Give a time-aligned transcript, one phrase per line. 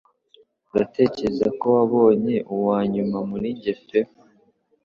[0.73, 3.99] Uratekereza ko wabonye uwanyuma muri njye pe